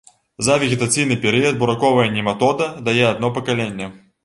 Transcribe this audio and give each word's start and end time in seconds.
За 0.45 0.55
вегетацыйны 0.61 1.17
перыяд 1.25 1.59
бураковая 1.61 2.07
нематода 2.17 2.71
дае 2.91 3.07
адно 3.13 3.33
пакаленне. 3.39 3.95